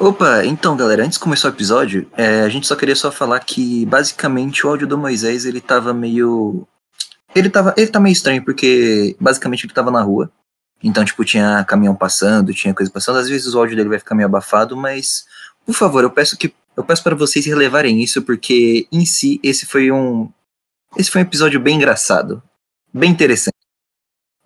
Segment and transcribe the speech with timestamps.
[0.00, 3.40] Opa, então galera, antes de começar o episódio, é, a gente só queria só falar
[3.40, 6.68] que basicamente o áudio do Moisés ele tava meio.
[7.34, 7.74] Ele tava.
[7.76, 10.30] Ele tá meio estranho, porque basicamente ele tava na rua.
[10.84, 13.18] Então, tipo, tinha caminhão passando, tinha coisa passando.
[13.18, 15.26] Às vezes o áudio dele vai ficar meio abafado, mas,
[15.66, 16.54] por favor, eu peço que.
[16.76, 20.30] Eu peço para vocês relevarem isso, porque em si esse foi um.
[20.96, 22.40] Esse foi um episódio bem engraçado.
[22.94, 23.56] Bem interessante.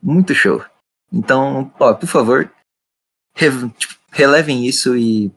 [0.03, 0.65] Muito show.
[1.13, 2.51] Então, ó, por favor,
[3.37, 5.31] re, tipo, relevem isso e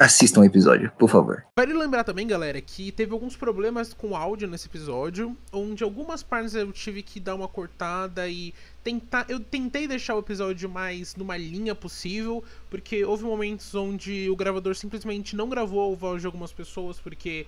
[0.00, 1.44] assistam o episódio, por favor.
[1.54, 6.54] Vale lembrar também, galera, que teve alguns problemas com áudio nesse episódio, onde algumas partes
[6.54, 9.26] eu tive que dar uma cortada e tentar.
[9.28, 14.74] Eu tentei deixar o episódio mais numa linha possível, porque houve momentos onde o gravador
[14.74, 17.46] simplesmente não gravou a voz de algumas pessoas, porque.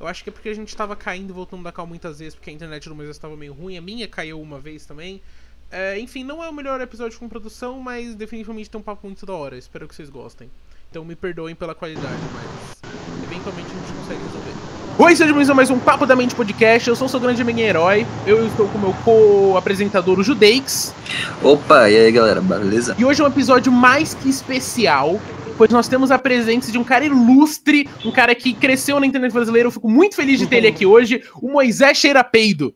[0.00, 2.34] Eu acho que é porque a gente tava caindo e voltando da cal muitas vezes,
[2.34, 5.22] porque a internet do Moisés estava meio ruim, a minha caiu uma vez também.
[5.70, 9.24] É, enfim, não é o melhor episódio com produção, mas definitivamente tem um papo muito
[9.24, 9.56] da hora.
[9.56, 10.50] Espero que vocês gostem.
[10.92, 12.92] Então me perdoem pela qualidade, mas
[13.24, 14.52] eventualmente a gente consegue resolver.
[14.98, 16.86] Oi, sejam bem-vindos a mais um Papo da Mente Podcast.
[16.86, 18.06] Eu sou o seu grande amigo herói.
[18.26, 20.94] Eu estou com o meu co-apresentador, o Judeix.
[21.42, 22.94] Opa, e aí galera, beleza?
[22.98, 25.18] E hoje é um episódio mais que especial,
[25.56, 29.32] pois nós temos a presença de um cara ilustre, um cara que cresceu na internet
[29.32, 29.68] brasileira.
[29.68, 32.74] Eu fico muito feliz de ter ele aqui hoje, o Moisés Cheira Peido.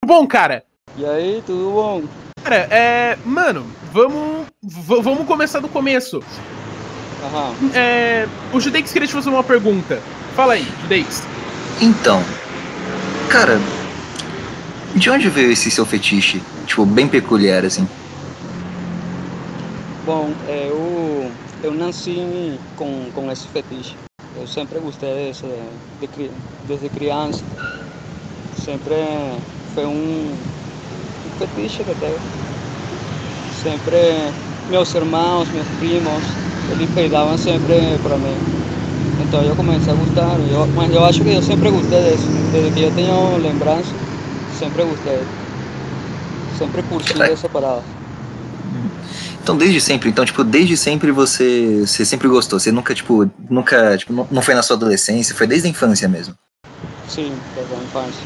[0.00, 0.62] Tudo bom, cara?
[0.96, 2.04] E aí, tudo bom?
[2.40, 3.18] Cara, é.
[3.24, 4.46] Mano, vamos.
[4.62, 6.22] Vamos começar do começo.
[7.24, 7.54] Aham.
[7.74, 10.00] É, o Judex queria te fazer uma pergunta.
[10.36, 11.22] Fala aí, Judex.
[11.80, 12.22] Então,
[13.28, 13.58] cara,
[14.94, 16.40] de onde veio esse seu fetiche?
[16.66, 17.86] Tipo, bem peculiar, assim.
[20.04, 21.30] Bom, é, eu,
[21.62, 23.94] eu nasci com, com esse fetiche.
[24.40, 25.46] Eu sempre gostei disso
[26.00, 26.30] de, de,
[26.66, 27.42] desde criança.
[28.64, 28.94] Sempre
[29.74, 32.18] foi um, um fetiche que tenho.
[33.62, 33.98] Sempre
[34.70, 36.22] meus irmãos, meus primos,
[36.72, 38.36] eles peidavam sempre para mim.
[39.26, 42.26] Então eu comecei a gostar, eu, mas eu acho que eu sempre gostei disso.
[42.52, 43.90] Desde que eu tenho lembrança,
[44.58, 45.20] sempre gostei.
[46.58, 47.82] Sempre curti essa parada.
[49.48, 53.96] Então, desde sempre, então, tipo, desde sempre você, você sempre gostou, você nunca, tipo, nunca,
[53.96, 56.34] tipo, não, não foi na sua adolescência, foi desde a infância mesmo.
[57.08, 58.22] Sim, desde a infância.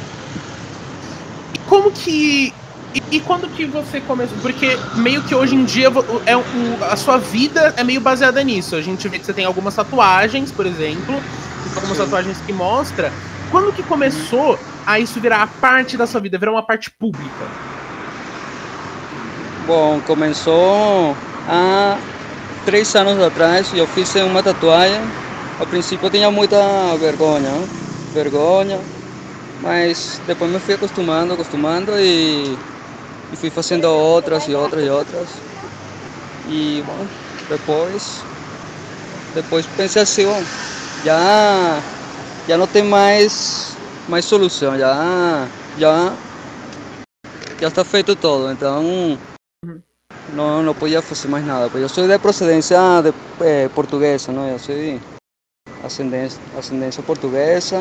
[1.69, 2.53] Como que.
[2.95, 4.37] E, e quando que você começou?
[4.39, 5.89] Porque meio que hoje em dia
[6.27, 6.43] é um,
[6.91, 8.77] a sua vida é meio baseada nisso.
[8.77, 12.05] A gente vê que você tem algumas tatuagens, por exemplo, tem algumas Sim.
[12.05, 13.13] tatuagens que mostra.
[13.51, 17.47] Quando que começou a isso virar parte da sua vida, virar uma parte pública?
[19.67, 21.17] Bom, começou
[21.49, 21.97] há
[22.65, 23.73] três anos atrás.
[23.75, 25.01] Eu fiz uma tatuagem.
[25.61, 26.57] Ao princípio eu tinha muita
[26.99, 27.53] vergonha,
[28.13, 28.81] vergonha,
[29.63, 32.59] mas depois me fui acostumando, acostumando e,
[33.33, 35.29] e fui fazendo outras e outras e outras.
[36.47, 37.09] E bom,
[37.49, 38.25] depois,
[39.35, 40.43] depois pensei assim, bom,
[41.05, 41.81] já,
[42.47, 43.77] já não tem mais,
[44.09, 45.49] mais solução, já,
[45.79, 46.13] já,
[47.61, 48.51] já está feito tudo.
[48.51, 49.19] Então
[50.35, 51.69] no, no podía hacer más nada.
[51.69, 54.49] Pues yo soy de procedencia de, eh, portuguesa, ¿no?
[54.49, 55.01] Yo soy
[55.85, 57.81] ascendencia, ascendencia portuguesa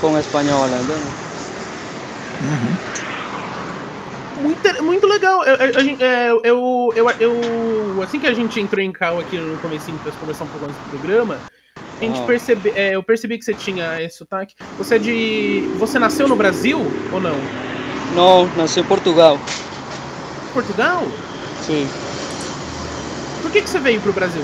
[0.00, 1.12] con española, ¿entiendes?
[4.40, 5.44] Muito, muito legal.
[5.44, 9.36] Eu, eu, é, eu, eu, eu, eu- assim que a gente entrou em cal aqui
[9.36, 11.38] no comecinho para conversar um pouco antes do programa,
[12.00, 12.24] a gente Ah.
[12.26, 14.54] percebe, é, eu percebi que você tinha esse sotaque.
[14.78, 15.70] Você é de.
[15.78, 16.80] Você nasceu no Brasil
[17.12, 17.36] ou não?
[18.14, 19.38] No, nací en Portugal.
[20.52, 21.02] Portugal?
[21.66, 21.86] Sí.
[23.42, 24.42] Por que, que você veio pro Brasil?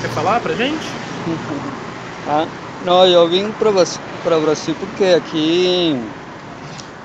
[0.00, 0.84] Quer falar pra gente?
[2.26, 2.46] Ah,
[2.86, 3.70] no, yo vim para
[4.24, 5.94] para Brasil porque aqui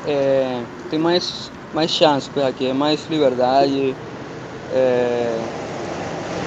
[0.07, 3.95] eh, tem mais, mais chance, pues aqui é mais liberdade.
[4.73, 5.39] eh,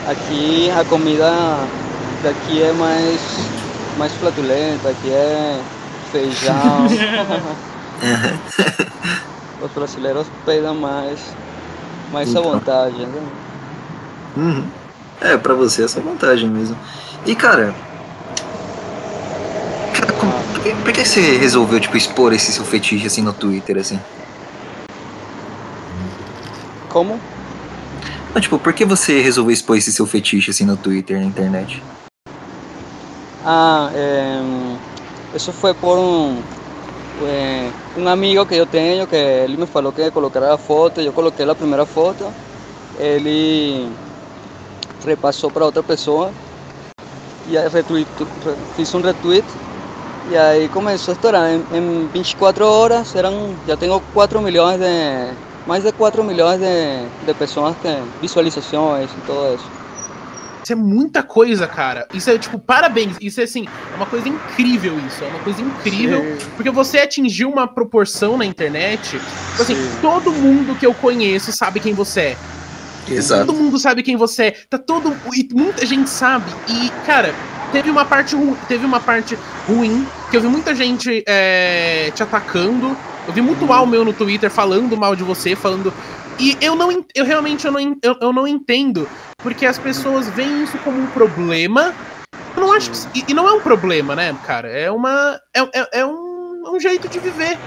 [0.09, 1.28] aqui a comida
[2.22, 3.21] daqui é mais,
[3.99, 5.60] mais flatulenta, aqui é
[6.12, 6.87] feijão.
[9.65, 11.19] Os brasileiros peidam mais,
[12.12, 12.43] mais à Então.
[12.53, 13.22] vontade, né?
[14.37, 14.65] Uhum.
[15.21, 16.77] É, pra você essa é vantagem mesmo.
[17.27, 17.72] E, cara.
[19.95, 23.33] cara, como- por, que, por que você resolveu, tipo, expor esse seu fetiche, assim, no
[23.33, 24.01] Twitter, assim?
[26.92, 27.18] Como?
[28.34, 31.83] Não, tipo, por que você resolveu expor esse seu fetiche, assim, no Twitter, na internet?
[33.44, 34.77] Ah, em,
[35.34, 36.36] eso fue por un,
[37.27, 41.12] eh, un amigo que yo tengo que él me falou que colocara la foto, yo
[41.12, 42.30] coloqué la primera foto,
[43.00, 43.88] ele
[45.04, 46.30] repassou para outra pessoa
[47.50, 49.45] e aí retweet, re- fiz um retweet
[50.30, 51.50] e aí começou a estourar.
[51.50, 55.34] Em, em 24 horas eram, já tenho 4 milhões de,
[55.66, 57.88] mais de 4 milhões de, de pessoas que
[58.20, 59.82] visualizações e todo isso.
[60.62, 62.06] Isso é muita coisa, cara.
[62.14, 63.16] Isso é tipo, parabéns.
[63.20, 65.24] Isso é assim, é uma coisa incrível isso.
[65.24, 66.20] É uma coisa incrível.
[66.20, 66.47] Sim.
[66.56, 69.10] Porque você atingiu uma proporção na internet.
[69.10, 69.98] Tipo assim, Sim.
[70.00, 72.36] todo mundo que eu conheço sabe quem você é.
[73.09, 73.47] Exato.
[73.47, 74.50] Todo mundo sabe quem você é.
[74.70, 75.16] Tá todo.
[75.34, 76.50] E muita gente sabe.
[76.68, 77.34] E, cara,
[77.72, 78.36] teve uma parte
[78.68, 79.36] teve uma parte
[79.66, 82.97] ruim, que eu vi muita gente é, te atacando.
[83.27, 85.92] Eu vi muito mal meu no Twitter falando mal de você, falando.
[86.39, 89.09] E eu não eu realmente eu não, eu, eu não entendo.
[89.39, 91.95] Porque as pessoas veem isso como um problema.
[92.57, 94.69] Eu não acho que, e, e não é um problema, né, cara?
[94.69, 95.41] É uma.
[95.54, 97.59] É, é, é um, um jeito de viver.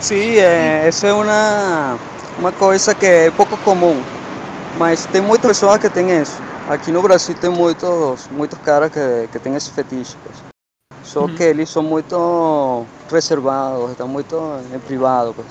[0.00, 1.98] Sim, é, essa é uma,
[2.38, 4.02] uma coisa que é pouco comum.
[4.78, 6.40] Mas tem muitas pessoas que têm isso.
[6.68, 10.16] Aqui no Brasil tem muitos, muitos caras que, que têm esse fetiche.
[11.02, 11.34] Só uhum.
[11.34, 14.36] que eles são muito reservados, estão muito
[14.74, 15.34] em privado.
[15.34, 15.46] Pues.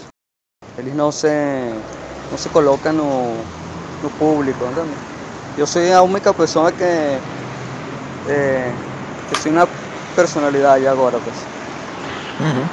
[0.77, 1.27] Eles não se,
[2.29, 3.37] não se colocam no,
[4.03, 4.63] no público.
[4.65, 4.95] Entende?
[5.57, 8.73] Eu sou a única pessoa que, é,
[9.29, 9.67] que tem uma
[10.15, 11.19] personalidade agora.
[11.19, 11.35] Pues.
[12.39, 12.67] Uhum.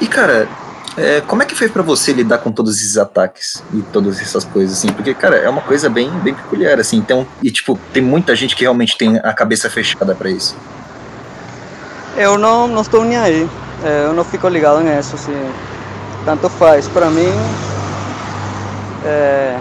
[0.00, 0.48] E cara,
[0.96, 4.44] é, como é que foi para você lidar com todos esses ataques e todas essas
[4.44, 4.92] coisas, assim?
[4.92, 6.96] Porque, cara, é uma coisa bem, bem peculiar, assim.
[6.96, 10.56] Então, e, tipo, tem muita gente que realmente tem a cabeça fechada para isso.
[12.16, 13.48] Eu não, não estou nem aí.
[13.82, 15.50] Eu não fico ligado nisso, assim.
[16.24, 16.86] Tanto faz.
[16.88, 17.32] Para mim,
[19.04, 19.58] é,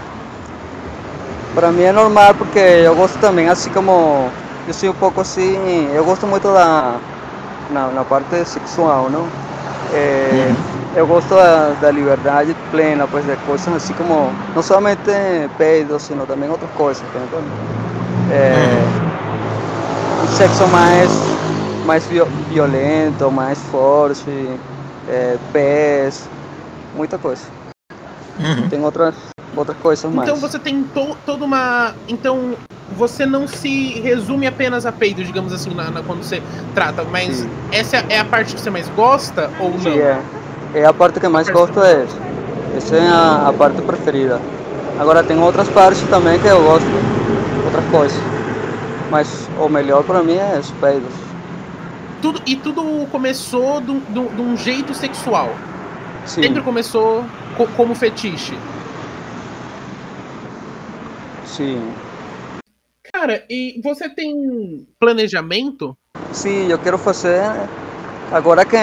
[1.55, 4.29] para mim é normal porque eu gosto também, assim como
[4.67, 6.95] eu sou um pouco assim, eu gosto muito da
[7.71, 9.27] na, na parte sexual, não?
[9.93, 10.55] É, uhum.
[10.95, 15.01] eu gosto da, da, liberdade plena, pues, de coisas assim como, não somente
[15.57, 17.39] peidos, sino também outras coisas, então,
[18.31, 18.53] é,
[20.23, 21.09] um sexo mais,
[21.89, 22.05] mais
[22.51, 24.29] violento, mais forte,
[25.07, 26.29] é, pés,
[26.95, 27.41] muita coisa.
[28.39, 28.69] Uhum.
[28.69, 29.15] Tem outras,
[29.57, 30.29] outras coisas mais.
[30.29, 31.95] Então você tem to, toda uma.
[32.07, 32.53] Então
[32.95, 36.43] você não se resume apenas a peido, digamos assim, na, na quando você
[36.75, 37.49] trata, mas Sim.
[37.71, 39.79] essa é a parte que você mais gosta ou não?
[39.79, 40.21] Sim, é.
[40.75, 42.17] É a parte que mais gosto é essa.
[42.77, 44.39] Essa é a, a, parte preferida.
[44.99, 46.85] Agora tem outras partes também que eu gosto,
[47.65, 48.19] outras coisas.
[49.09, 51.28] Mas o melhor para mim é os peidos.
[52.21, 55.49] Tudo, e tudo começou de um jeito sexual.
[56.25, 56.43] Sim.
[56.43, 57.23] Sempre começou
[57.55, 58.57] co como fetiche.
[61.45, 61.91] Sim.
[63.11, 65.97] Cara, e você tem planejamento?
[66.31, 67.41] Sim, eu quero fazer.
[68.31, 68.75] Agora que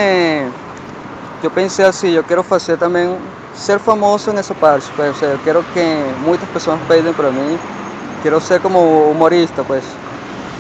[1.43, 3.17] eu pensei assim, eu quero fazer também
[3.55, 4.91] ser famoso nessa parte.
[4.97, 5.81] Pues, eu quero que
[6.25, 7.59] muitas pessoas pedem para mim.
[8.23, 9.85] Quero ser como humorista, pues.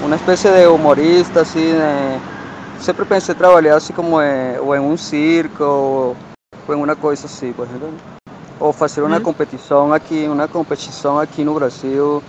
[0.02, 1.72] Uma espécie de humorista, assim.
[1.72, 2.35] De...
[2.80, 6.16] Sempre pensei trabalhar assim como em, ou em um circo ou,
[6.68, 7.94] ou em uma coisa assim, por exemplo.
[8.58, 12.22] Ou fazer uma competição aqui, uma competição aqui no Brasil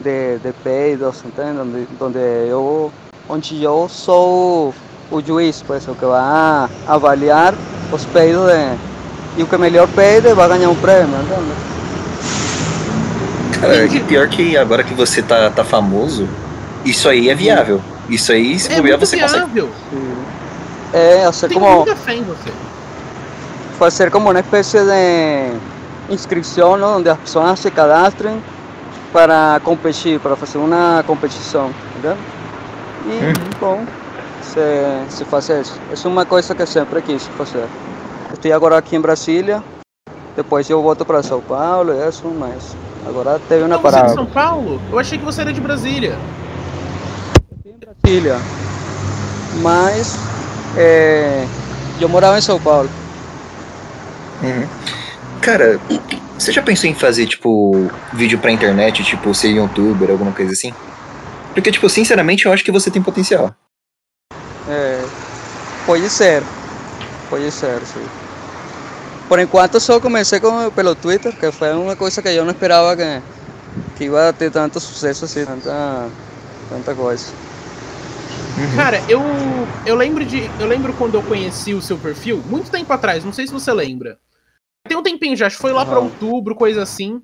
[0.00, 1.58] de, de peidos, entende?
[1.60, 2.18] Onde, onde
[2.48, 2.92] eu,
[3.28, 4.74] onde eu sou
[5.10, 7.54] o juiz, pues, o que vai avaliar
[7.92, 8.78] os peidos de,
[9.36, 11.74] e o que melhor peide vai ganhar um prêmio, entende?
[13.60, 16.28] Cara, é pior que agora que você tá, tá famoso,
[16.84, 17.80] isso aí é viável.
[18.08, 19.68] Isso aí, se é bobear, você viável.
[19.68, 19.68] consegue.
[20.92, 21.76] É, ser Tem como.
[21.76, 22.52] Muita fé em você.
[23.78, 26.98] Fazer como uma espécie de inscrição, ¿no?
[26.98, 28.42] onde as pessoas se cadastrem
[29.12, 32.16] para competir, para fazer uma competição, entendeu?
[33.06, 33.50] E, hum.
[33.60, 33.84] bom,
[34.42, 35.78] se, se faz isso.
[35.92, 37.66] Essa é uma coisa que eu sempre quis fazer.
[38.32, 39.62] Estou agora aqui em Brasília,
[40.36, 44.08] depois eu volto para São Paulo e isso, mas agora teve uma parada.
[44.08, 44.80] Você é de São Paulo?
[44.90, 46.16] Eu achei que você era de Brasília.
[48.04, 48.36] Brasília,
[49.62, 50.14] mas
[50.76, 51.46] é,
[51.98, 52.90] eu morava em São Paulo.
[54.42, 54.68] Uhum.
[55.40, 55.80] Cara,
[56.38, 60.72] você já pensou em fazer, tipo, vídeo pra internet, tipo, ser youtuber, alguma coisa assim?
[61.54, 63.54] Porque, tipo, sinceramente, eu acho que você tem potencial.
[64.68, 65.02] É,
[65.86, 66.42] pode ser.
[67.30, 68.04] Pode ser, sim.
[69.28, 72.94] Por enquanto só comecei com, pelo Twitter, que foi uma coisa que eu não esperava
[72.94, 73.22] que,
[73.96, 76.06] que ia ter tanto sucesso assim, tanta,
[76.68, 77.24] tanta coisa.
[78.56, 78.76] Uhum.
[78.76, 79.20] Cara, eu,
[79.84, 80.50] eu lembro de.
[80.58, 83.72] Eu lembro quando eu conheci o seu perfil, muito tempo atrás, não sei se você
[83.72, 84.18] lembra.
[84.86, 85.88] Tem um tempinho já, acho que foi lá uhum.
[85.88, 87.22] pra outubro, coisa assim.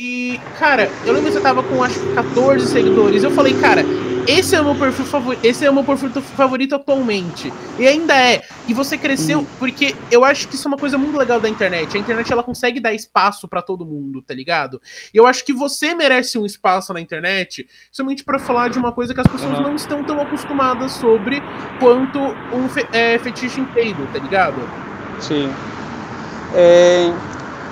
[0.00, 3.22] E, cara, eu lembro que você tava com acho que 14 seguidores.
[3.22, 3.82] Eu falei, cara,
[4.26, 7.52] esse é o meu perfil favorito, esse é o meu perfil favorito atualmente.
[7.78, 8.42] E ainda é.
[8.66, 9.46] E você cresceu uhum.
[9.58, 11.96] porque eu acho que isso é uma coisa muito legal da internet.
[11.96, 14.80] A internet ela consegue dar espaço para todo mundo, tá ligado?
[15.12, 18.92] E eu acho que você merece um espaço na internet, somente para falar de uma
[18.92, 19.62] coisa que as pessoas uhum.
[19.62, 21.42] não estão tão acostumadas sobre
[21.78, 22.18] quanto
[22.52, 24.56] um fe é, fetiche peido, tá ligado?
[25.20, 25.52] Sim.
[26.54, 27.12] É,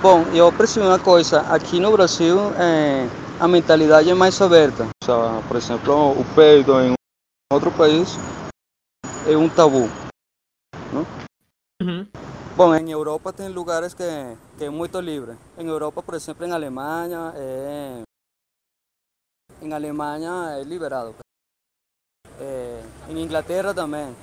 [0.03, 1.41] bom, eu percebi uma coisa.
[1.43, 3.07] Aqui no Brasil, é,
[3.43, 4.87] a mentalidade é mais aberta.
[5.49, 6.95] por exemplo, o peido em
[7.53, 8.11] outro país
[9.27, 9.89] é um tabu.
[11.83, 12.07] Uhum.
[12.57, 14.05] Bom, em Europa tem lugares que,
[14.57, 15.37] que é muito livre.
[15.59, 18.03] Em Europa, por exemplo, em Alemanha, é,
[19.61, 21.17] em Alemanha é liberado.
[22.39, 24.15] É, em Inglaterra também.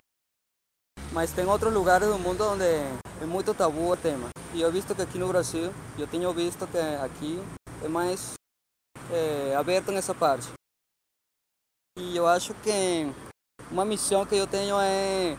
[1.11, 4.29] Mas tem outros lugares do mundo onde é muito tabu o tema.
[4.53, 7.43] E eu visto que aqui no Brasil, eu tenho visto que aqui
[7.83, 8.38] é mais
[9.11, 10.47] é, nessa parte.
[11.97, 13.11] E eu acho que
[13.71, 15.37] uma missão que eu tenho é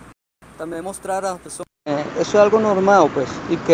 [0.58, 3.72] também mostrar às pessoas que isso é algo normal, pues, e que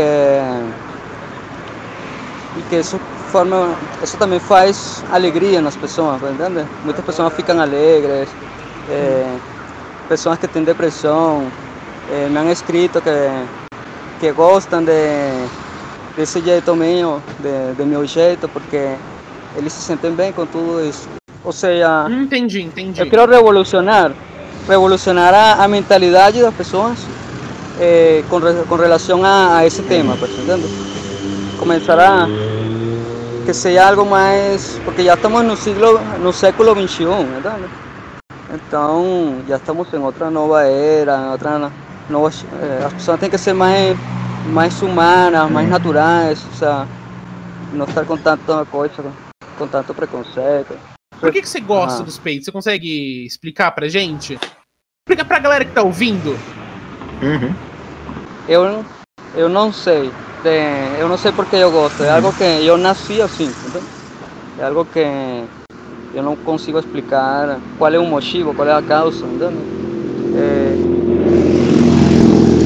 [2.59, 2.99] e que isso
[3.31, 6.65] forma, isso também faz alegria nas pessoas, entende?
[6.85, 8.29] Muitas pessoas ficam alegres,
[8.89, 9.39] é,
[10.09, 11.51] pessoas que têm depressão,
[12.11, 13.57] é, me han escrito que
[14.21, 15.49] que gostam de
[16.17, 18.97] desse jeito meu, de, de meu jeito, porque
[19.57, 21.09] eles se sentem bem com tudo isso.
[21.45, 23.01] Ou seja, entendi, entendi.
[23.01, 24.13] eu quero revolucionar,
[24.69, 26.99] revolucionar a, a mentalidade das pessoas
[27.79, 30.67] eh, com, com relação a, a esse tema, pues, entende?
[31.59, 32.27] Começar a
[33.45, 37.69] que seja algo mais, porque já estamos no siglo, no século 21, entende?
[38.53, 41.71] Então, já estamos em outra nova era, outra
[42.11, 43.97] nova, eh, as pessoas têm que ser mais
[44.47, 46.87] mais humanas, mais naturais, o sea,
[47.73, 48.95] não estar com tanta coisa,
[49.57, 50.79] com tanto preconceito.
[51.19, 52.05] Por que, que você gosta ah.
[52.05, 52.45] dos peitos?
[52.45, 54.39] Você consegue explicar pra gente?
[55.01, 56.31] Explica pra galera que tá ouvindo.
[57.23, 57.55] Uhum.
[58.49, 58.85] Eu,
[59.35, 60.11] eu não sei.
[60.99, 62.05] Eu não sei porque eu gosto.
[62.05, 63.47] É algo que eu nasci assim.
[63.47, 63.83] Entendeu?
[64.59, 65.05] É algo que
[66.15, 69.25] eu não consigo explicar qual é o motivo, qual é a causa.
[69.25, 69.53] Entendeu?
[70.37, 70.77] É,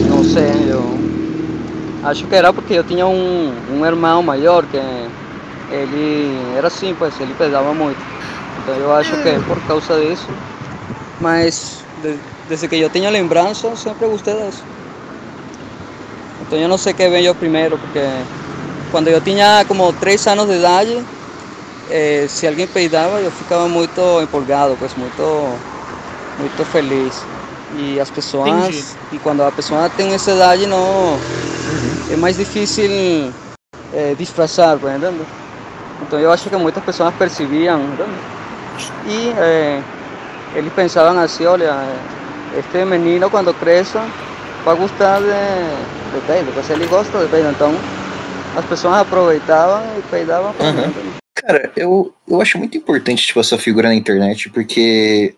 [0.08, 0.70] não sei.
[0.70, 0.82] Eu
[2.04, 4.76] acho que era porque eu tinha um, um irmão maior que
[5.70, 8.04] ele era assim, pois ele pesava muito.
[8.58, 10.28] Então eu acho que é por causa disso.
[11.18, 14.64] Mas de, desde que eu tenho lembrança, sempre gostei disso.
[16.40, 18.00] Então eu não sei que veio primeiro, porque
[18.90, 21.06] quando eu tinha como 3 anos de idade,
[21.86, 25.60] eh, se alguém peidava, eu ficava muito empolgado, pois muito,
[26.36, 27.28] muito feliz.
[27.70, 28.98] E as pessoas, Entendi.
[29.12, 31.20] e quando a pessoa tem essa idade, não,
[32.08, 32.90] é mais difícil
[33.92, 35.28] é, disfarçar, por exemplo.
[36.02, 37.80] Então eu acho que muitas pessoas percebiam,
[39.06, 39.82] e é,
[40.54, 41.74] eles pensavam assim, olha,
[42.58, 43.98] este menino quando cresce
[44.64, 47.72] vai gostar de, de peido, porque ele gosta de peido, então
[48.56, 50.50] as pessoas aproveitavam e peidavam.
[50.50, 51.12] Uhum.
[51.34, 55.34] Cara, eu, eu acho muito importante, tipo, a sua figura na internet, porque,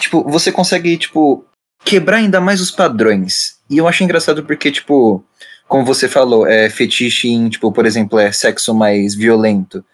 [0.00, 1.44] tipo, você consegue, tipo,
[1.84, 3.58] quebrar ainda mais os padrões.
[3.68, 5.22] E eu acho engraçado porque, tipo,
[5.74, 9.84] como você falou, é fetiche em, tipo, por exemplo, é sexo mais violento.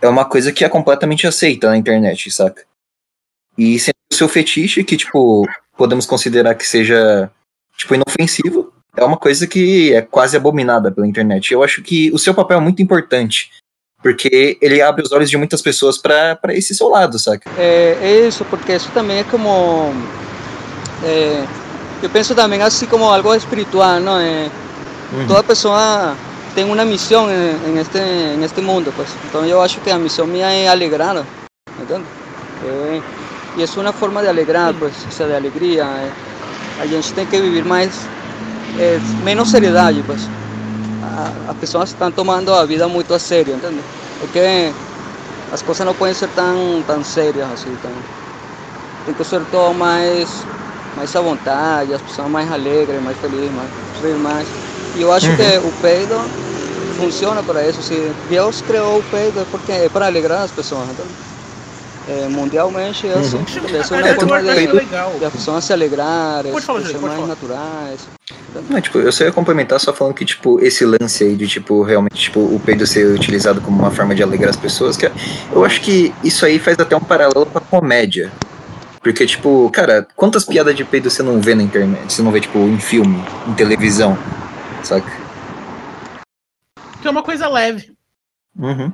[0.00, 2.62] É uma coisa que é completamente aceita na internet, saca?
[3.58, 5.44] E sendo o seu fetiche, que, tipo,
[5.76, 7.28] podemos considerar que seja,
[7.76, 11.52] tipo, inofensivo, é uma coisa que é quase abominada pela internet.
[11.52, 13.50] Eu acho que o seu papel é muito importante,
[14.00, 17.50] porque ele abre os olhos de muitas pessoas para esse seu lado, saca?
[17.58, 19.92] É, é, isso, porque isso também é como.
[21.02, 21.44] É,
[22.00, 24.20] eu penso também assim como algo espiritual, não?
[24.20, 24.48] É,
[25.12, 25.26] uhum.
[25.26, 26.16] Toda pessoa
[26.54, 27.28] tem uma missão
[27.78, 29.08] este, em este mundo, pues.
[29.28, 31.24] Então eu acho que a missão minha é alegrar,
[31.80, 32.04] entende?
[32.64, 33.00] É,
[33.56, 35.84] e é uma forma de alegrar, pues, de alegria.
[35.84, 36.10] É,
[36.82, 37.90] a gente tem que viver mais,
[38.78, 40.20] é, menos seriedade, pues.
[41.48, 43.80] as pessoas estão tomando a vida muito a sério, entende?
[44.20, 44.72] Porque
[45.52, 47.92] as coisas não podem ser tão, tão sérias assim, tão,
[49.04, 50.28] tem que ser todo mais,
[50.96, 54.65] mais à vontade, as pessoas mais alegres, mais felizes, mais, mais.
[54.96, 55.36] E eu acho uhum.
[55.36, 56.14] que o peido
[56.96, 57.82] funciona para isso.
[57.82, 60.88] Se Deus criou o peido é porque é para alegrar as pessoas.
[60.90, 61.04] Então,
[62.08, 63.20] é, mundialmente, uhum.
[63.20, 63.38] assim,
[63.94, 64.66] é uma forma de,
[65.18, 68.00] de as pessoas se alegrarem, ser mais naturais.
[68.70, 71.82] Não, tipo, eu só ia complementar só falando que, tipo, esse lance aí de, tipo,
[71.82, 75.10] realmente, tipo, o peido ser utilizado como uma forma de alegrar as pessoas, que
[75.52, 78.32] eu acho que isso aí faz até um paralelo com a comédia.
[79.02, 82.12] Porque, tipo, cara, quantas piadas de peido você não vê na internet?
[82.12, 84.16] Você não vê, tipo, em filme, em televisão?
[84.86, 85.10] Saca?
[87.02, 87.92] Que é uma coisa leve.
[88.58, 88.92] Uhum.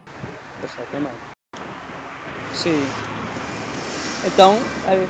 [2.54, 2.82] Sim.
[4.25, 4.56] Então,
[4.87, 5.06] é,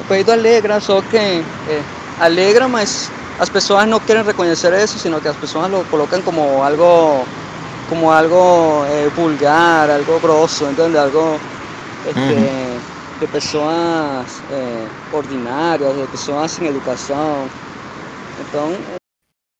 [0.00, 1.42] o peido alegra, só que é,
[2.20, 6.62] alegra, mas as pessoas não querem reconhecer isso, sino que as pessoas lo colocam como
[6.62, 7.24] algo
[7.88, 10.96] como algo eh, vulgar, algo grosso, entende?
[10.96, 11.38] Algo
[12.06, 12.80] este, uhum.
[13.20, 17.46] de pessoas eh, ordinárias, de pessoas sem educação.
[18.40, 18.72] Então,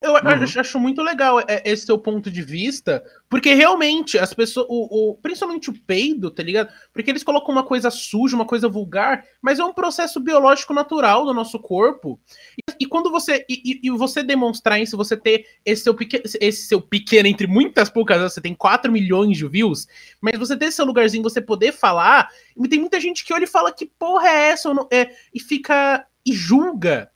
[0.03, 0.61] Eu uhum.
[0.61, 5.15] acho muito legal é, esse seu ponto de vista, porque realmente as pessoas, o, o,
[5.17, 6.73] principalmente o peido, tá ligado?
[6.93, 11.25] Porque eles colocam uma coisa suja, uma coisa vulgar, mas é um processo biológico natural
[11.25, 12.19] do nosso corpo.
[12.59, 16.67] E, e quando você e, e, você demonstrar isso, você ter esse seu, pequeno, esse
[16.67, 19.87] seu pequeno, entre muitas poucas, você tem 4 milhões de views,
[20.21, 23.49] mas você ter seu lugarzinho, você poder falar, e tem muita gente que olha e
[23.49, 27.11] fala que porra é essa, não, é, e fica e julga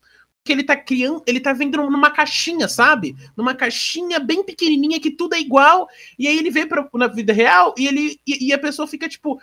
[0.46, 3.16] que ele tá criando, ele tá vendo numa caixinha, sabe?
[3.36, 7.32] Numa caixinha bem pequenininha que tudo é igual, e aí ele vê pra, na vida
[7.32, 9.40] real e ele e, e a pessoa fica tipo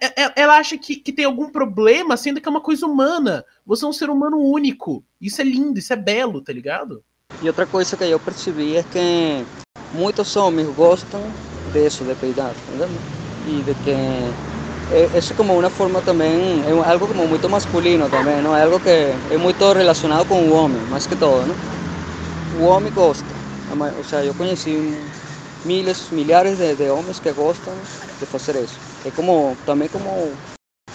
[0.00, 3.44] é, é, ela acha que, que tem algum problema, sendo que é uma coisa humana.
[3.64, 5.02] Você é um ser humano único.
[5.20, 7.02] Isso é lindo, isso é belo, tá ligado?
[7.42, 9.44] E outra coisa que eu percebi é que
[9.94, 11.20] muitos homens gostam
[11.72, 12.88] disso, de peidar, entendeu?
[13.48, 14.55] E de que
[14.90, 18.56] es como una forma también, es algo como muy masculino también, ¿no?
[18.56, 21.54] Es algo que es muy relacionado con hombre, más que todo, ¿no?
[22.50, 23.34] Hombre gosta.
[23.98, 24.76] O sea, yo conocí
[25.64, 27.74] miles, millares de, de hombres que gostan
[28.20, 28.80] de hacer eso.
[29.04, 30.40] Es como, también como,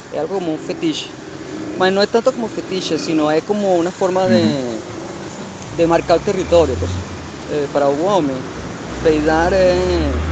[0.10, 1.07] es algo como un fetiche.
[1.77, 4.86] Pero no es tanto como fetiche, sino es como una forma de,
[5.71, 6.91] de marcar territorio, pues.
[7.48, 8.48] Eh, para un hombre,
[9.01, 10.30] peidar es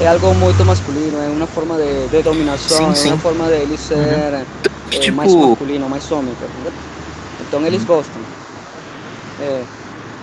[0.00, 3.08] é algo muito masculino, é uma forma de, de dominação, sim, sim.
[3.08, 4.02] é uma forma de ele ser uhum.
[4.02, 5.16] é, tipo...
[5.16, 6.46] mais masculino, mais homem, tá
[7.40, 8.20] Então eles gostam.
[9.40, 9.62] É,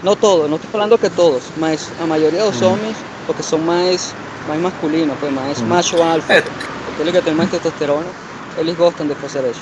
[0.04, 2.74] não todos, não estou falando que todos, mas a maioria dos uhum.
[2.74, 4.14] homens, porque são mais,
[4.48, 5.68] mais masculinos, pues, mais uhum.
[5.68, 6.44] macho alfa, é.
[6.94, 8.08] aquele que tem mais testosterona,
[8.58, 9.62] eles gostam de fazer isso.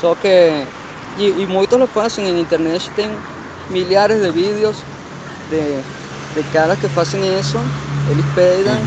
[0.00, 0.64] Só que,
[1.18, 3.10] e, e muitos lo fazem na internet, tem
[3.68, 4.76] milhares de vídeos
[5.50, 5.82] de,
[6.34, 7.58] de caras que fazem isso
[8.10, 8.86] eles pedem,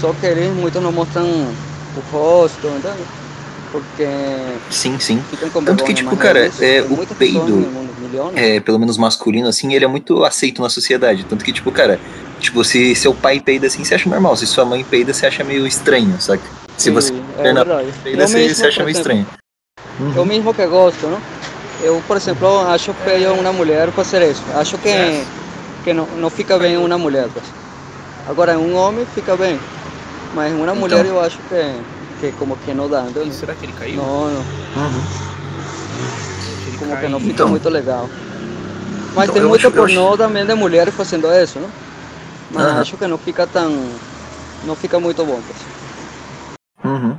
[0.00, 3.06] só que eles muitos não mostram o rosto, entendeu?
[3.72, 4.06] Porque.
[4.70, 5.22] Sim, sim.
[5.64, 7.66] Tanto que, tipo, cara, é, o peido,
[8.36, 11.24] é, pelo menos masculino, assim, ele é muito aceito na sociedade.
[11.24, 11.98] Tanto que, tipo, cara,
[12.38, 14.36] tipo, se seu pai peida assim, você acha normal.
[14.36, 16.44] Se sua mãe peida, você acha meio estranho, saca?
[16.76, 17.52] Se você é
[18.04, 19.26] peida, você, mesmo, você acha meio estranho.
[19.98, 20.12] Uhum.
[20.16, 21.20] Eu mesmo que gosto, não?
[21.82, 24.42] Eu, por exemplo, acho feio uma mulher fazer isso.
[24.54, 25.24] Acho que,
[25.82, 27.28] que não, não fica bem uma mulher.
[27.32, 27.63] Pues.
[28.26, 29.60] Agora, um homem fica bem,
[30.34, 31.80] mas uma então, mulher eu acho que,
[32.20, 33.04] que como que não dá.
[33.08, 33.96] Então, será que ele caiu?
[33.96, 34.40] Não, não.
[34.40, 35.04] Uhum.
[36.78, 38.08] Como que não fica então, muito legal.
[39.14, 40.18] Mas então, tem muito pornô acho...
[40.18, 41.70] também de mulheres fazendo isso, não?
[42.50, 42.78] Mas uhum.
[42.80, 43.90] acho que não fica tão.
[44.64, 45.40] Não fica muito bom.
[46.82, 47.18] Uhum.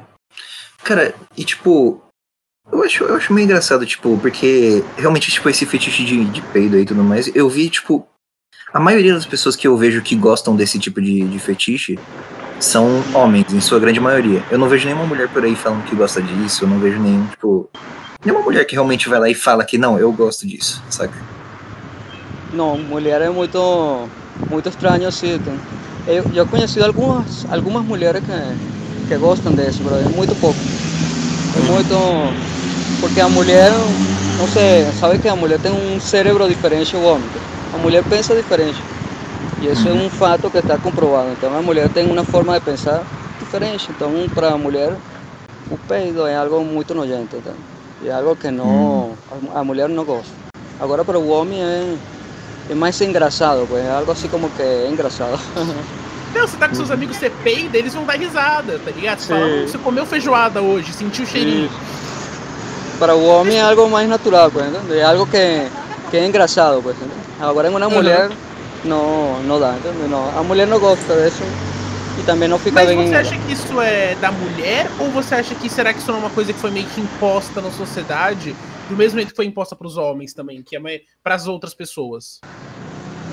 [0.83, 2.01] Cara, e tipo,
[2.71, 6.75] eu acho, eu acho meio engraçado, tipo, porque realmente, tipo, esse fetiche de, de peido
[6.75, 8.07] aí e tudo mais, eu vi, tipo,
[8.75, 11.97] a maioria das pessoas que eu vejo que gostam desse tipo de, de fetiche
[12.59, 14.43] são homens, em sua grande maioria.
[14.51, 17.25] Eu não vejo nenhuma mulher por aí falando que gosta disso, eu não vejo nenhum,
[17.27, 17.69] tipo.
[18.25, 21.17] Nenhuma mulher que realmente vai lá e fala que não, eu gosto disso, saca?
[22.51, 24.09] Não, mulher é muito,
[24.49, 25.39] muito estranho assim.
[26.05, 30.59] Eu, eu conheci algumas, algumas mulheres que, que gostam disso, mas é muito pouco.
[31.55, 32.99] É muito.
[32.99, 33.71] Porque a mulher,
[34.37, 37.54] não sei, sabe que a mulher tem um cérebro diferente do homem.
[37.73, 38.81] A mulher pensa diferente.
[39.61, 41.29] E isso é um fato que está comprovado.
[41.31, 43.03] Então a mulher tem uma forma de pensar
[43.39, 43.89] diferente.
[43.89, 44.95] Então para a mulher
[45.69, 47.37] o peido é algo muito nojento.
[47.37, 47.53] Então.
[48.03, 49.13] É algo que não,
[49.53, 50.31] a mulher não gosta.
[50.79, 51.95] Agora para o homem é,
[52.69, 55.39] é mais engraçado, é algo assim como que é engraçado.
[56.35, 59.19] Não, você tá com seus amigos, você peida, eles vão dar risada, tá ligado?
[59.19, 61.69] Você, fala, você comeu feijoada hoje, sentiu o cheirinho.
[62.99, 65.65] Para o homem é algo mais natural, pues, é algo que,
[66.11, 66.81] que é engraçado.
[66.83, 66.97] Pues,
[67.39, 68.29] Agora uma mulher
[68.83, 69.73] não, não dá,
[70.09, 71.43] não, a mulher não gosta disso
[72.19, 72.97] e também não fica Mas bem.
[72.97, 76.11] Mas você acha que isso é da mulher ou você acha que será que isso
[76.11, 78.55] é uma coisa que foi meio que imposta na sociedade,
[78.89, 81.73] do mesmo jeito que foi imposta para os homens também, que é para as outras
[81.73, 82.39] pessoas?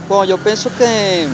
[0.09, 1.29] Bom, eu penso que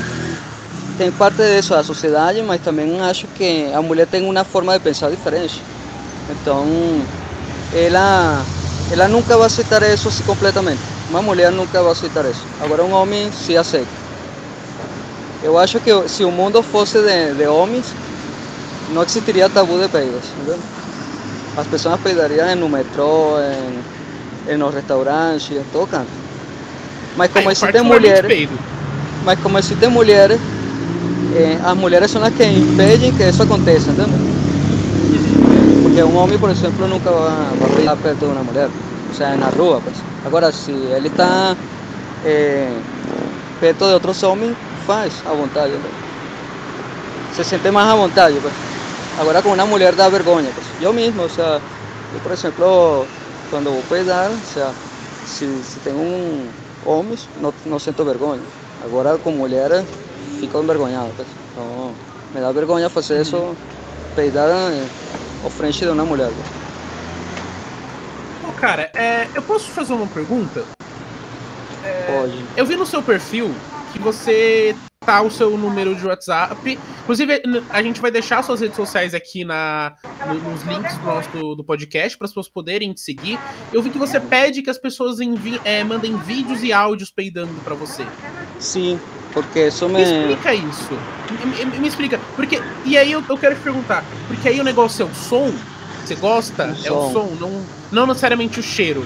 [0.99, 4.85] tem parte disso da sociedade, mas também acho que a mulher tem uma forma de
[4.85, 5.63] pensar diferente.
[6.29, 6.67] Então,
[7.75, 8.43] ela,
[8.93, 10.98] ela nunca vai aceitar isso assim completamente.
[11.11, 12.45] Uma mulher nunca vai aceitar isso.
[12.61, 13.89] Agora um homem se aceita.
[15.43, 17.87] Eu acho que se o mundo fosse de, de homens,
[18.93, 20.25] não existiria tabu de peidos.
[20.37, 20.59] Entendeu?
[21.57, 26.09] As pessoas peidariam no metrô, em, em nos restaurantes, em todo canto.
[27.17, 28.49] Mas como existem mulheres,
[29.25, 30.41] mas como existem mulheres,
[31.35, 34.19] eh, as mulheres são as que impedem que isso aconteça, entendeu?
[35.83, 38.69] Porque um homem, por exemplo, nunca vai, vai peidar perto de uma mulher,
[39.09, 39.97] ou seja, na rua, pues.
[40.25, 41.57] Agora, se ele está
[43.61, 45.73] perto de outros homens, faz à vontade.
[47.35, 48.39] Se sente mais à vontade.
[48.41, 48.53] Pues.
[49.19, 50.51] Agora, com uma mulher dá vergonha.
[50.55, 50.67] Pues.
[50.81, 51.61] Eu mesmo, ou seja,
[52.15, 53.07] eu, por exemplo,
[53.51, 54.71] quando vou cuidar, ou seja,
[55.27, 56.47] se, se tem um,
[56.85, 58.43] homens, não, não sinto vergonha.
[58.85, 59.85] Agora, com mulheres,
[60.39, 61.11] fico envergonhado.
[61.17, 61.29] Pues.
[61.53, 61.93] Então,
[62.35, 63.57] me dá vergonha fazer isso,
[64.15, 64.49] peidar
[65.43, 66.29] ao frente de uma mulher.
[66.29, 66.58] Pô,
[68.59, 70.65] cara, é, eu posso fazer uma pergunta?
[71.85, 72.45] É, Pode.
[72.57, 73.55] Eu vi no seu perfil
[73.93, 74.75] que você
[75.09, 76.79] tá o seu número de WhatsApp.
[77.03, 77.41] Inclusive,
[77.71, 79.95] a gente vai deixar suas redes sociais aqui na,
[80.45, 83.39] nos links do nosso do podcast para as pessoas poderem te seguir.
[83.73, 87.55] Eu vi que você pede que as pessoas enviem, é, mandem vídeos e áudios peidando
[87.65, 88.07] para você.
[88.59, 89.01] Sim,
[89.33, 89.95] porque isso me...
[89.95, 90.99] me explica isso.
[91.31, 92.21] Me, me, me, explica.
[92.37, 92.61] Porque.
[92.85, 95.55] E aí eu, eu quero te perguntar, porque aí o negócio é o som?
[96.09, 96.65] Você gosta?
[96.65, 97.07] O é som.
[97.07, 99.05] o som, não, não necessariamente o cheiro.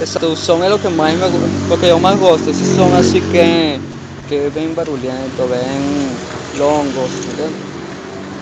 [0.00, 1.26] Exato, o som é o que mais me,
[1.72, 2.50] o que eu mais gosto.
[2.50, 3.80] Esse som assim que,
[4.28, 7.52] que é bem barulhento, bem longos, entendeu?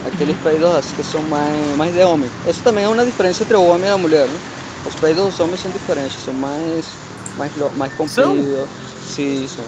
[0.06, 2.30] Aqueles peidos assim que são mais, mais de homem.
[2.48, 4.40] Isso também é uma diferença entre o homem e a mulher, né?
[4.86, 6.86] Os peidos dos homens são diferentes, são mais,
[7.36, 8.68] mais, mais compridos.
[9.06, 9.64] Sim, são.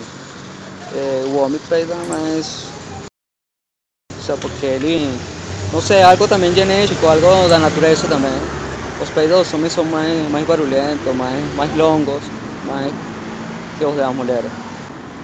[0.94, 2.68] É, o homem peida mais.
[4.18, 5.14] Só porque ele.
[5.72, 8.30] Não sei, algo também genético, algo da natureza também.
[9.02, 12.22] Os peidos dos homens são mais, mais barulhentos, mais, mais longos,
[12.66, 12.92] mais
[13.78, 14.50] que os das mulheres.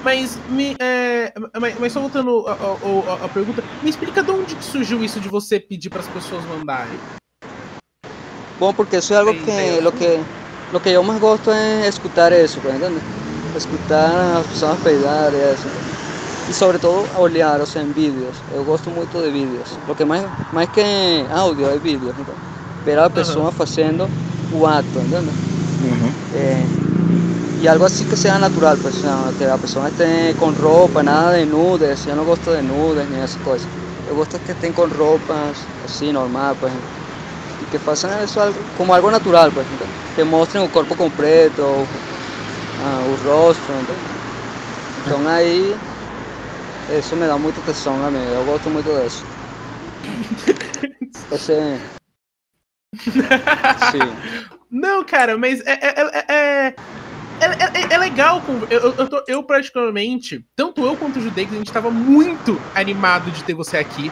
[0.02, 5.04] Mas, me, é, mas, mas só voltando à pergunta, me explica de onde que surgiu
[5.04, 6.98] isso de você pedir para as pessoas mandarem?
[8.58, 10.18] Bom, porque isso é algo que, lo que,
[10.72, 13.00] lo que eu mais gosto é escutar isso, entende?
[13.54, 15.87] Escutar as pessoas peidar e isso.
[16.48, 18.36] E sobretudo olhar, ou seja, em vídeos.
[18.54, 19.68] Eu gosto muito de vídeos.
[19.86, 20.82] O que mais, mais que
[21.30, 22.14] áudio é vídeos.
[22.18, 22.34] Então,
[22.84, 23.52] ver a pessoa uhum.
[23.52, 24.08] fazendo
[24.52, 25.30] o ato, entende?
[25.84, 26.12] Uhum.
[26.34, 26.64] É,
[27.62, 28.94] y algo así que sea natural, pues,
[29.38, 33.16] que la persona esté con ropa, nada de nudes, yo no gusto de nudes ni
[33.18, 33.66] esas cosas.
[34.08, 36.72] Yo gusto que estén con ropas así, normal, pues,
[37.62, 39.66] y que pasen eso algo, como algo natural, pues,
[40.16, 45.74] que muestren el cuerpo completo, uh, el rostro, entonces ahí,
[46.90, 49.24] eso me da mucho tesón a mí, yo gosto mucho de eso.
[51.30, 51.78] Ese...
[53.92, 53.98] Sí.
[54.70, 56.74] Não, cara, mas é, é, é, é,
[57.40, 58.42] é, é, legal.
[58.70, 63.30] Eu, eu, tô, eu, praticamente, tanto eu quanto o Judeix, a gente tava muito animado
[63.30, 64.10] de ter você aqui.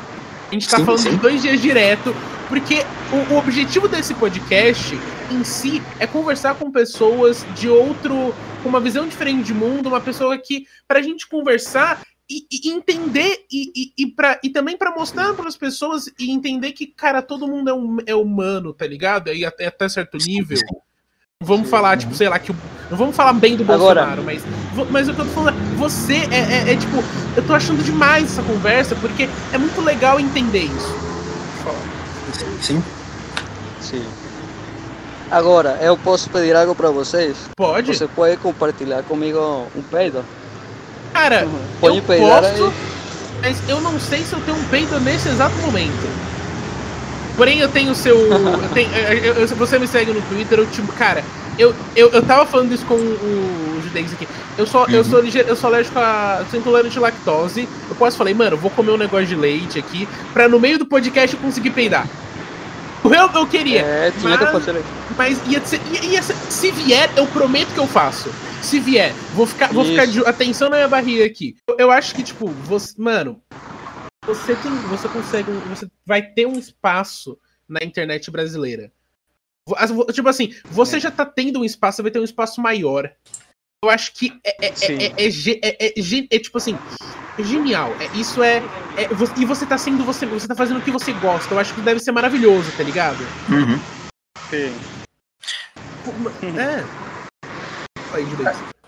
[0.48, 1.10] A gente tá sim, falando sim.
[1.10, 2.14] de dois dias direto,
[2.48, 4.98] porque o, o, objetivo desse podcast
[5.30, 8.34] em si é conversar com pessoas de outro.
[8.62, 13.44] com uma visão diferente de mundo, uma pessoa que, pra gente conversar e, e entender
[13.50, 17.22] e, e, e, pra, e também para mostrar para as pessoas e entender que, cara,
[17.22, 19.32] todo mundo é, um, é humano, tá ligado?
[19.32, 20.58] E até, até certo nível.
[21.42, 22.52] Vamos falar, tipo, sei lá, que.
[22.90, 24.42] Não vamos falar bem do Bolsonaro, Agora, mas.
[24.90, 26.96] Mas o que eu tô falando é, você é, é, é, tipo.
[27.36, 30.96] Eu tô achando demais essa conversa, porque é muito legal entender isso.
[32.62, 32.82] Sim.
[33.80, 34.04] Sim.
[35.30, 37.36] Agora, eu posso pedir algo pra vocês?
[37.56, 37.94] Pode.
[37.94, 40.24] Você pode compartilhar comigo um peido?
[41.12, 41.58] Cara, uhum.
[41.80, 42.72] pode eu peidar posso, aí.
[43.42, 46.26] mas eu não sei se eu tenho um peido nesse exato momento.
[47.36, 48.16] Porém, eu tenho o seu.
[48.16, 51.22] eu tenho, eu, eu, você me segue no Twitter, eu tipo, cara,
[51.58, 54.26] eu, eu, eu tava falando isso com o, Judeis aqui.
[54.58, 54.90] Eu sou, uhum.
[54.90, 56.38] eu sou ligeiro, eu sou alérgico a.
[56.40, 57.68] Eu sou intolerante de lactose.
[57.88, 60.86] Eu quase falei, mano, vou comer um negócio de leite aqui, pra no meio do
[60.86, 62.06] podcast eu conseguir peidar.
[63.04, 63.80] Eu, eu queria.
[63.80, 64.84] É, tinha mas, que
[65.16, 68.28] mas ia ser, ia, ia ser, se vier, eu prometo que eu faço.
[68.66, 71.54] Se vier, vou ficar, vou ficar de atenção na minha barriga aqui.
[71.68, 73.40] Eu, eu acho que, tipo, você, mano,
[74.26, 78.90] você tem, você consegue, você vai ter um espaço na internet brasileira.
[80.12, 81.00] Tipo assim, você é.
[81.00, 83.08] já tá tendo um espaço, você vai ter um espaço maior.
[83.84, 84.74] Eu acho que é, é,
[85.62, 86.76] é, é, é tipo assim,
[87.38, 87.92] é genial.
[88.14, 88.60] isso é,
[89.36, 90.26] E você tá sendo você.
[90.26, 91.54] Você tá fazendo o que você gosta.
[91.54, 93.20] Eu acho que deve ser maravilhoso, tá ligado?
[93.48, 93.78] Uhum.
[94.50, 94.74] Sim.
[96.58, 97.15] É.
[98.12, 98.26] Aí,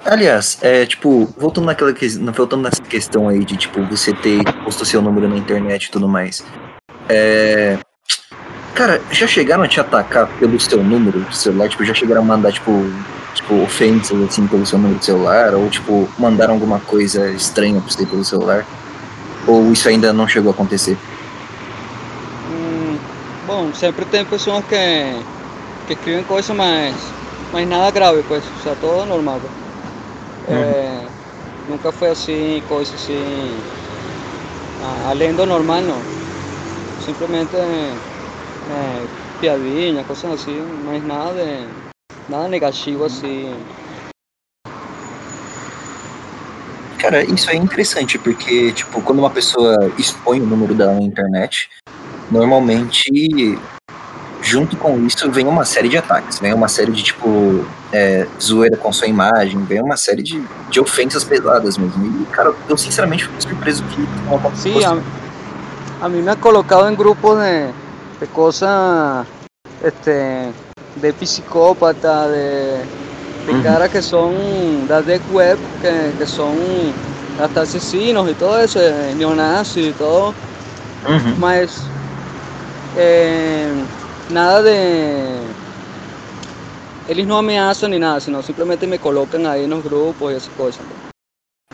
[0.05, 1.93] Aliás, é, tipo, voltando naquela
[2.35, 6.09] voltando nessa questão aí de, tipo, você ter posto seu número na internet e tudo
[6.09, 6.45] mais.
[7.09, 7.79] É,
[8.75, 11.69] cara, já chegaram a te atacar pelo seu número de celular?
[11.69, 12.73] Tipo, já chegaram a mandar, tipo,
[13.35, 15.55] tipo, ofensas, assim, pelo seu número de celular?
[15.55, 18.65] Ou, tipo, mandaram alguma coisa estranha pra você pelo celular?
[19.47, 20.97] Ou isso ainda não chegou a acontecer?
[22.51, 22.97] Hum,
[23.47, 25.23] bom, sempre tem pessoas que,
[25.87, 26.95] que escrevem coisas mais,
[27.53, 29.41] mas nada grave, pues, o sea, todo normal.
[29.41, 30.57] Pues.
[30.57, 31.07] É,
[31.69, 33.57] nunca foi assim, coisa assim,
[35.09, 35.99] além do normal, não.
[37.05, 39.07] Simplesmente é,
[39.41, 41.67] piadinha, coisas assim, mas nada, de,
[42.29, 43.55] nada negativo assim.
[46.99, 51.71] Cara, isso é interessante, porque, tipo, quando uma pessoa expõe o número dela na internet,
[52.31, 53.57] normalmente
[54.49, 58.79] junto com isso vem uma série de ataques, vem uma série de tipo é, zoeira
[58.79, 62.23] com sua imagem, vem uma série de, de ofensas pesadas mesmo.
[62.23, 64.97] E, cara, eu sinceramente fico surpreso que uma Sim, a,
[66.01, 67.67] a mim me ha colocado em grupos de,
[68.21, 68.29] de
[69.85, 70.51] este,
[70.97, 73.63] de psicópata, de, de uhum.
[73.63, 74.33] caras que são
[74.89, 76.55] da deep web, que, que são
[77.39, 78.79] hasta asesinos e todo isso,
[79.15, 80.35] neonazis e todo.
[81.07, 81.35] Uhum.
[81.39, 81.83] Mas
[82.97, 83.85] eh,
[84.31, 85.49] nada de...
[87.09, 90.81] Eles não ameaçam nem nada, senão simplesmente me colocam aí nos grupos e essas coisas.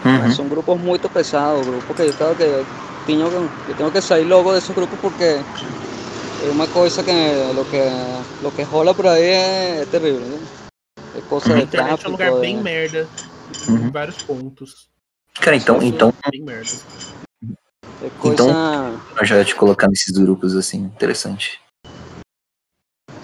[0.05, 0.33] Uhum.
[0.33, 2.67] São grupos muito pesados, grupos que eu, estava, que eu,
[3.07, 7.11] tenho, eu tenho que sair logo desses grupos porque é uma coisa que
[7.55, 7.83] lo que,
[8.43, 10.21] lo que rola por aí é, é terrível.
[10.21, 10.39] Né?
[11.17, 11.59] É coisa uhum.
[11.59, 12.05] de tráfico.
[12.05, 12.41] É um lugar é...
[12.41, 13.09] bem merda,
[13.69, 13.77] uhum.
[13.77, 14.89] em vários pontos.
[15.41, 16.71] Cara, então, então, bem merda.
[18.03, 18.35] É coisa...
[18.35, 21.64] Então, eu já te colocar nesses grupos assim, interessante.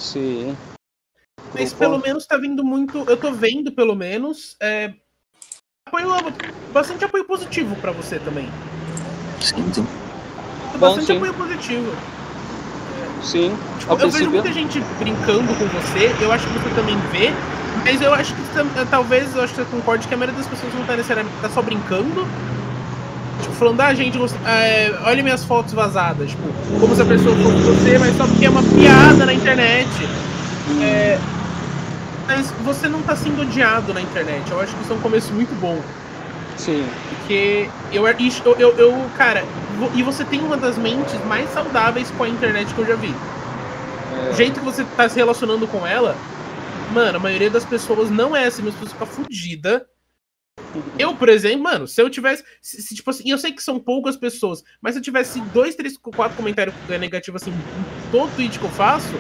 [0.01, 0.57] Sim.
[1.55, 2.99] Mas pelo menos tá vindo muito.
[3.09, 4.57] Eu tô vendo, pelo menos.
[4.59, 4.95] É,
[5.87, 6.09] apoio,
[6.73, 8.51] bastante apoio positivo pra você também.
[9.41, 9.87] Sim, sim.
[10.79, 11.17] Bastante sim.
[11.17, 11.93] apoio positivo.
[13.23, 13.57] Sim.
[13.79, 14.19] Tipo, eu princípio...
[14.19, 17.31] vejo muita gente brincando com você, eu acho que você também vê,
[17.85, 18.43] mas eu acho que
[18.91, 21.51] talvez eu acho que você concorde que a maioria das pessoas não tá necessariamente tá
[21.51, 22.27] só brincando,
[23.51, 26.31] Tipo, falando, ah, gente, é, olha minhas fotos vazadas.
[26.31, 26.43] Tipo,
[26.79, 29.89] como se a pessoa fosse você, mas só porque é uma piada na internet.
[30.83, 31.19] É,
[32.27, 34.51] mas você não tá sendo odiado na internet.
[34.51, 35.81] Eu acho que isso é um começo muito bom.
[36.57, 36.87] Sim.
[37.09, 39.45] Porque eu, eu, eu, eu cara,
[39.95, 43.15] e você tem uma das mentes mais saudáveis com a internet que eu já vi.
[44.29, 44.31] É.
[44.31, 46.17] O jeito que você tá se relacionando com ela,
[46.93, 49.87] mano, a maioria das pessoas não é assim, mas a pessoa fica fodida
[50.99, 52.45] eu, por exemplo, mano, se eu tivesse.
[52.61, 55.75] Se, se, tipo assim, eu sei que são poucas pessoas, mas se eu tivesse dois,
[55.75, 59.15] três, quatro comentários negativos assim, em todo tweet que eu faço,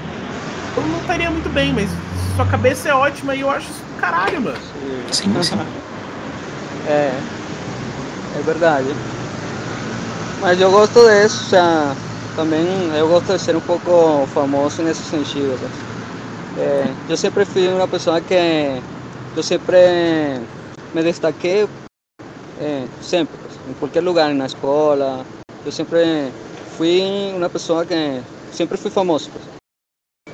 [0.76, 1.90] eu não estaria muito bem, mas
[2.36, 4.58] sua cabeça é ótima e eu acho isso do caralho, mano.
[5.12, 5.56] Sim, sim.
[6.86, 7.10] É.
[8.38, 8.88] É verdade.
[10.40, 11.94] Mas eu gosto disso, já,
[12.36, 12.64] também
[12.96, 15.58] eu gosto de ser um pouco famoso nesse sentido.
[16.56, 18.34] É, eu sempre fui uma pessoa que
[19.36, 19.76] eu sempre
[20.94, 21.66] me destaqué
[22.60, 25.24] eh, siempre, pues, en cualquier lugar, en la escuela.
[25.64, 26.30] Yo siempre
[26.76, 28.20] fui una persona que
[28.52, 29.30] siempre fui famoso.
[29.30, 29.44] Pues.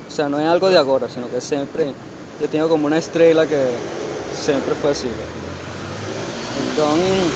[0.07, 1.93] O sea, no es algo de ahora, sino que siempre
[2.41, 3.67] yo tengo como una estrella que
[4.33, 5.07] siempre fue así.
[5.07, 5.27] Pues.
[6.69, 7.31] Entonces,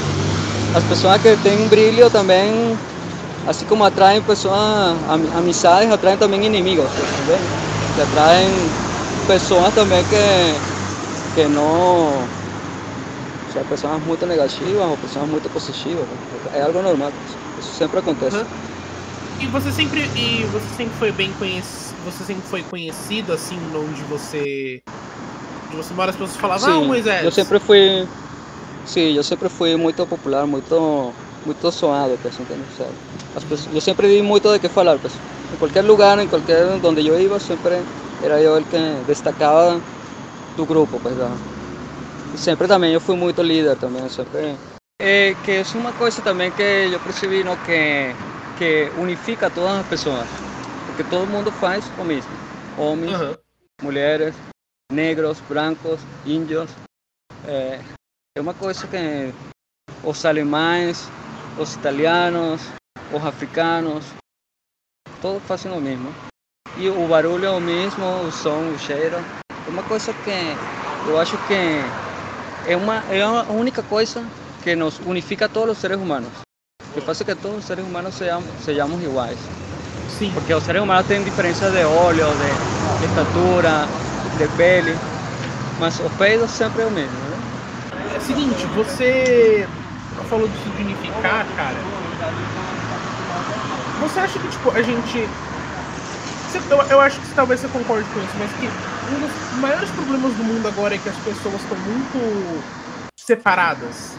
[0.73, 2.77] las personas que tienen brillo también,
[3.47, 4.97] así como atraen personas,
[5.35, 6.89] amistades, atraen también enemigos.
[7.25, 7.39] Pues,
[7.95, 8.49] que atraen
[9.27, 10.53] personas también que,
[11.35, 12.40] que no
[13.51, 16.05] o sea, pessoas muito negativas ou pessoas muito positivas.
[16.53, 17.11] É algo normal,
[17.59, 18.37] isso sempre acontece.
[18.37, 18.45] Uhum.
[19.41, 24.01] E você sempre e você sempre foi bem conhecido, você sempre foi conhecido assim onde
[24.03, 24.81] você
[25.67, 27.25] onde você mora, as pessoas falavam, ah, sim, ah, Moisés.
[27.25, 28.07] Eu sempre fui
[28.85, 31.13] Sim, eu sempre fui muito popular, muito
[31.45, 32.89] muito sonado, pues, sabe?
[33.35, 35.13] As pessoas, eu sempre di muito de que falar, pues.
[35.53, 37.79] Em qualquer lugar, em qualquer onde eu ia, sempre
[38.23, 39.79] era eu o que destacava
[40.55, 41.15] do grupo, pues,
[42.37, 44.55] sempre também eu fui muito líder também, sempre.
[44.99, 48.13] É, que é uma coisa também que eu percebi no, que,
[48.57, 50.27] que unifica todas as pessoas,
[50.85, 52.31] porque todo mundo faz o mesmo,
[52.77, 53.35] homens, uhum.
[53.81, 54.35] mulheres,
[54.91, 56.69] negros, brancos, índios.
[57.47, 57.79] É,
[58.37, 59.33] é uma coisa que
[60.03, 61.07] os alemães,
[61.57, 62.61] os italianos,
[63.11, 64.05] os africanos,
[65.21, 66.13] todos fazem o mesmo.
[66.77, 69.17] E o barulho é o mesmo, o som, o cheiro.
[69.49, 72.10] É uma coisa que eu acho que
[72.67, 74.23] é uma, é a única coisa
[74.63, 76.29] que nos unifica a todos os seres humanos.
[76.93, 79.37] Que faz que todos os seres humanos sejamos, sejamos iguais.
[80.17, 80.31] Sim.
[80.33, 83.87] Porque os seres humanos têm diferenças de olho, de, de estatura,
[84.37, 84.97] de pele,
[85.79, 87.11] mas o peido sempre é o mesmo.
[87.11, 88.13] Né?
[88.15, 89.67] É o seguinte, você
[90.29, 91.77] falou disso de unificar, cara.
[94.01, 95.29] Você acha que tipo, a gente
[96.69, 98.69] eu, eu acho que talvez você concorde com isso, mas que
[99.11, 102.63] um dos maiores problemas do mundo agora é que as pessoas estão muito
[103.19, 104.17] separadas.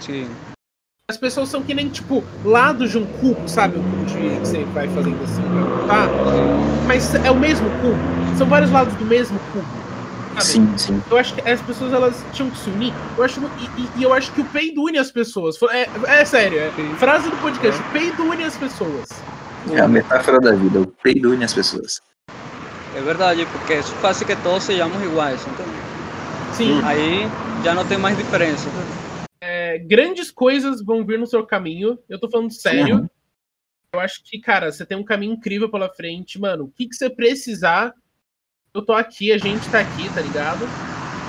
[0.00, 0.28] Sim.
[1.10, 3.78] As pessoas são que nem, tipo, lados de um cubo, sabe?
[3.78, 6.08] O cubo de, que você vai fazendo assim pra tá?
[6.86, 8.36] Mas é o mesmo cubo.
[8.38, 9.66] São vários lados do mesmo cubo.
[10.34, 10.44] Sabe?
[10.44, 11.02] Sim, sim.
[11.10, 12.94] Eu acho que as pessoas elas tinham que se unir.
[13.18, 13.40] Eu acho,
[13.76, 15.58] e, e eu acho que o peido une as pessoas.
[15.70, 15.88] É,
[16.20, 17.84] é sério, é, frase do podcast: é.
[17.84, 19.08] o peido une as pessoas.
[19.70, 22.00] É a metáfora da vida, o peido une as pessoas.
[22.94, 25.74] É verdade, porque isso faz que todos sejamos iguais, entendeu?
[26.52, 26.80] Sim.
[26.84, 27.26] Aí
[27.64, 28.68] já não tem mais diferença.
[29.40, 32.96] É, grandes coisas vão vir no seu caminho, eu tô falando sério.
[32.96, 33.08] Uhum.
[33.94, 36.64] Eu acho que, cara, você tem um caminho incrível pela frente, mano.
[36.64, 37.92] O que, que você precisar,
[38.72, 40.66] eu tô aqui, a gente tá aqui, tá ligado?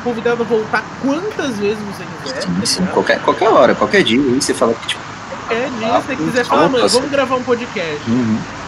[0.03, 2.41] Convidado a voltar quantas vezes você quiser.
[2.41, 2.93] Sim, tá sim, ligado?
[2.93, 4.19] qualquer, qualquer hora, qualquer dia.
[4.21, 6.89] Aí você fala que, tipo, Qualquer dia, Ah, se você putz, quiser falar, fala, mano,
[6.89, 8.09] vamos gravar um podcast.
[8.09, 8.62] uhum.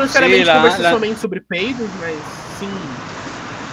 [0.00, 2.98] Não necessariamente Sim, lá- conversar lá- somente sobre peidos, mas sim.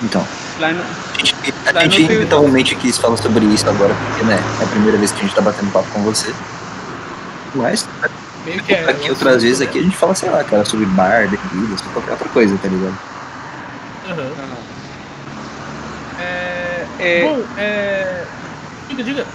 [0.01, 0.27] Então,
[0.59, 1.35] Lá no- a gente,
[1.65, 5.11] a Lá gente eventualmente quis falar sobre isso agora, porque, né, é a primeira vez
[5.11, 6.35] que a gente tá batendo papo com você.
[7.53, 7.87] Mas,
[8.43, 8.89] Meio que é.
[8.89, 12.29] aqui outras vezes aqui a gente fala, sei lá, cara, sobre bar, bebidas, qualquer outra
[12.29, 12.99] coisa, tá ligado?
[14.05, 14.33] Aham.
[14.37, 14.63] Ajá.
[16.19, 16.89] É...
[16.99, 18.31] Eh, Bom, é...
[18.89, 19.27] Diga, diga.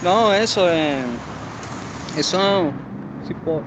[0.00, 1.20] No, eso, eh,
[2.16, 2.36] eso,
[3.22, 3.64] sí, po-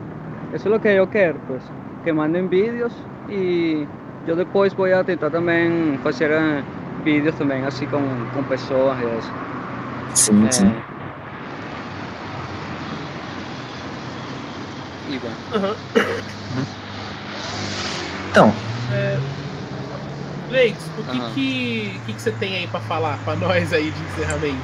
[0.55, 1.61] eso es lo que yo quiero, pues,
[2.05, 2.93] que manden vídeos
[3.27, 3.85] y
[4.25, 6.63] yo después voy a tentar también hacer eh,
[7.03, 8.01] vídeos también así con,
[8.33, 9.29] con pessoas y eso.
[10.13, 10.67] Sim, sim.
[10.67, 10.95] Eh,
[15.53, 15.75] Aham.
[18.31, 18.53] Então,
[18.93, 19.17] É...
[20.51, 21.33] Leix, o que, Aham.
[21.33, 24.55] que, que que você tem aí pra falar pra nós aí de encerramento?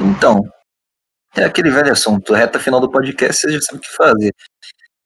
[0.00, 0.42] então,
[1.36, 4.32] é aquele velho assunto, reta final do podcast, você já sabe o que fazer.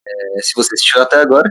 [0.09, 1.51] É, se você assistiu até agora,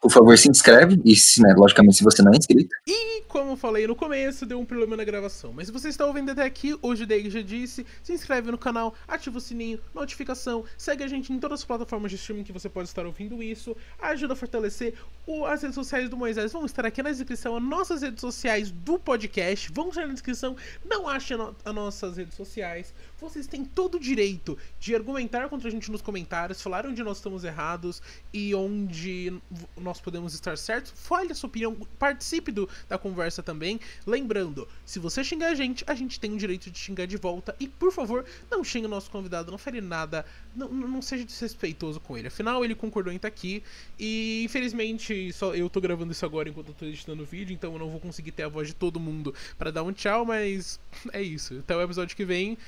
[0.00, 3.56] por favor, se inscreve, e se, né, logicamente, se você não é inscrito, E como
[3.56, 5.52] falei no começo, deu um problema na gravação.
[5.52, 8.56] Mas se você está ouvindo até aqui, hoje o Dave já disse, se inscreve no
[8.58, 12.52] canal, ativa o sininho, notificação, segue a gente em todas as plataformas de streaming que
[12.52, 14.94] você pode estar ouvindo isso, ajuda a fortalecer
[15.26, 16.52] o- as redes sociais do Moisés.
[16.52, 19.70] Vão estar aqui na descrição as nossas redes sociais do podcast.
[19.72, 22.94] Vão estar na descrição, não ache no- as nossas redes sociais.
[23.20, 27.16] Vocês têm todo o direito de argumentar contra a gente nos comentários, falar onde nós
[27.16, 28.02] estamos errados
[28.32, 29.32] e onde
[29.76, 30.92] nós podemos estar certos.
[30.94, 33.80] Fale a sua opinião, participe do, da conversa também.
[34.06, 37.56] Lembrando, se você xingar a gente, a gente tem o direito de xingar de volta.
[37.58, 40.24] E por favor, não xingue o nosso convidado, não fale nada,
[40.54, 42.28] não, não seja desrespeitoso com ele.
[42.28, 43.62] Afinal, ele concordou em estar aqui.
[43.98, 47.72] E infelizmente, só eu tô gravando isso agora enquanto eu tô editando o vídeo, então
[47.72, 50.78] eu não vou conseguir ter a voz de todo mundo para dar um tchau, mas
[51.12, 51.58] é isso.
[51.58, 52.58] Até o episódio que vem,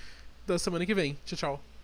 [0.49, 1.17] da semana que vem.
[1.25, 1.78] Tchau, tchau.